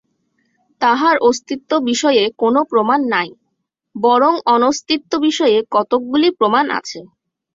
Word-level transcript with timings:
তাঁহার 0.81 1.15
অস্তিত্ব-বিষয়ে 1.21 2.23
কোন 2.37 2.55
প্রমাণ 2.63 2.99
নাই, 3.13 3.29
বরং 3.95 4.33
অনস্তিত্ব-বিষয়ে 4.55 5.57
কতকগুলি 5.71 6.27
প্রমাণ 6.39 6.65
আছে। 6.79 6.99